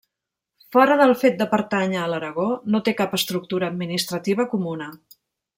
Fora 0.75 0.95
del 1.01 1.13
fet 1.23 1.37
de 1.41 1.47
pertànyer 1.51 2.01
a 2.05 2.07
l'Aragó, 2.13 2.47
no 2.77 2.83
té 2.89 2.97
cap 3.03 3.15
estructura 3.21 3.73
administrativa 3.75 4.51
comuna. 4.57 4.93